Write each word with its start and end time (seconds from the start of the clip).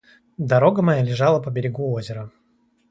Дорога 0.51 0.81
моя 0.81 1.03
лежала 1.03 1.39
по 1.39 1.51
берегу 1.51 1.91
озера. 1.91 2.31